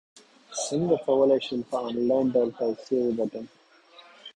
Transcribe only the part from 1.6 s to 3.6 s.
په انلاین ډول پیسې وګټم